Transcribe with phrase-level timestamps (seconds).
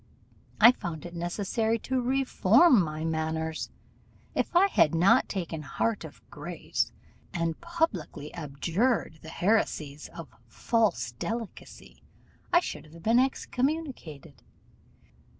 [0.59, 3.69] I found it necessary to reform my manners.
[4.33, 6.91] If I had not taken heart of grace,
[7.35, 12.01] and publicly abjured the heresies of false delicacy,
[12.51, 14.41] I should have been excommunicated.